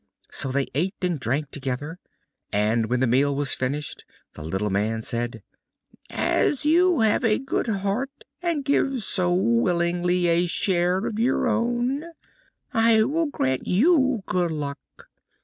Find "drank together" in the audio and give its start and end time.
1.19-1.99